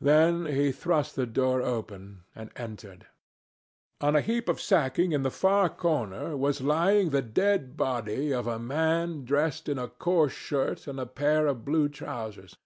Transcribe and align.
Then 0.00 0.46
he 0.46 0.70
thrust 0.70 1.16
the 1.16 1.26
door 1.26 1.60
open 1.60 2.22
and 2.32 2.52
entered. 2.54 3.08
On 4.00 4.14
a 4.14 4.20
heap 4.20 4.48
of 4.48 4.60
sacking 4.60 5.10
in 5.10 5.24
the 5.24 5.32
far 5.32 5.68
corner 5.68 6.36
was 6.36 6.60
lying 6.60 7.10
the 7.10 7.22
dead 7.22 7.76
body 7.76 8.32
of 8.32 8.46
a 8.46 8.60
man 8.60 9.24
dressed 9.24 9.68
in 9.68 9.80
a 9.80 9.88
coarse 9.88 10.32
shirt 10.32 10.86
and 10.86 11.00
a 11.00 11.06
pair 11.06 11.48
of 11.48 11.64
blue 11.64 11.88
trousers. 11.88 12.56